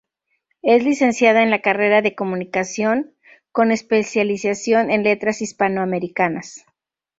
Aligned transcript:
Es 0.63 0.83
licenciada 0.83 1.43
en 1.43 1.51
la 1.51 1.61
Carrera 1.61 2.01
de 2.01 2.15
Comunicación, 2.15 3.13
con 3.51 3.69
especialización 3.69 4.89
en 4.89 5.03
Letras 5.03 5.43
Hispanoamericanas. 5.43 6.65